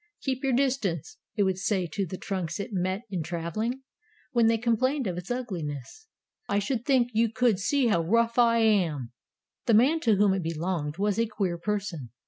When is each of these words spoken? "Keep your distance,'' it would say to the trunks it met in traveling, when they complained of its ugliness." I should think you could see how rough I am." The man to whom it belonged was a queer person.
"Keep 0.23 0.43
your 0.43 0.53
distance,'' 0.53 1.17
it 1.35 1.43
would 1.43 1.59
say 1.59 1.85
to 1.85 2.07
the 2.07 2.17
trunks 2.17 2.59
it 2.59 2.73
met 2.73 3.03
in 3.11 3.21
traveling, 3.21 3.83
when 4.31 4.47
they 4.47 4.57
complained 4.57 5.05
of 5.05 5.15
its 5.15 5.29
ugliness." 5.29 6.07
I 6.49 6.57
should 6.57 6.85
think 6.87 7.11
you 7.13 7.29
could 7.31 7.59
see 7.59 7.85
how 7.85 8.01
rough 8.01 8.39
I 8.39 8.57
am." 8.57 9.11
The 9.67 9.75
man 9.75 9.99
to 9.99 10.15
whom 10.15 10.33
it 10.33 10.41
belonged 10.41 10.97
was 10.97 11.19
a 11.19 11.27
queer 11.27 11.59
person. 11.59 12.09